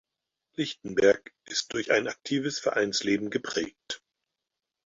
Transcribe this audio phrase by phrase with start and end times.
[0.55, 4.01] Lichtenberg ist durch ein aktives Vereinsleben geprägt.